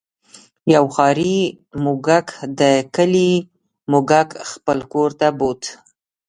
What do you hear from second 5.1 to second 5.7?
ته بوت.